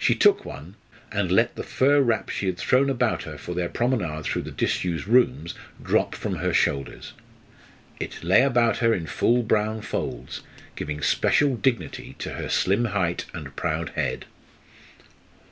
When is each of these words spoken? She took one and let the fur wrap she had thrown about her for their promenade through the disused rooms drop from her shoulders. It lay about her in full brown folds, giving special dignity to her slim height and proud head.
She 0.00 0.16
took 0.16 0.44
one 0.44 0.74
and 1.12 1.30
let 1.30 1.54
the 1.54 1.62
fur 1.62 2.00
wrap 2.00 2.28
she 2.28 2.46
had 2.46 2.58
thrown 2.58 2.90
about 2.90 3.22
her 3.22 3.38
for 3.38 3.54
their 3.54 3.68
promenade 3.68 4.24
through 4.24 4.42
the 4.42 4.50
disused 4.50 5.06
rooms 5.06 5.54
drop 5.80 6.16
from 6.16 6.38
her 6.38 6.52
shoulders. 6.52 7.12
It 8.00 8.24
lay 8.24 8.42
about 8.42 8.78
her 8.78 8.92
in 8.92 9.06
full 9.06 9.44
brown 9.44 9.82
folds, 9.82 10.40
giving 10.74 11.02
special 11.02 11.54
dignity 11.54 12.16
to 12.18 12.30
her 12.30 12.48
slim 12.48 12.86
height 12.86 13.26
and 13.32 13.54
proud 13.54 13.90
head. 13.90 14.24